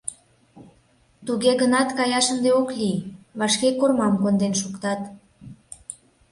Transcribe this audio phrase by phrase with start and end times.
[1.25, 2.99] Туге гынат каяш ынде ок лий,
[3.39, 5.01] вашке кормам конден шуктат...